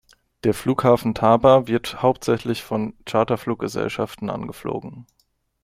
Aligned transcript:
Der 0.45 0.55
Flughafen 0.55 1.13
Taba 1.13 1.67
wird 1.67 2.01
hauptsächlich 2.01 2.63
von 2.63 2.95
Charterfluggesellschaften 3.05 4.31
angeflogen. 4.31 5.05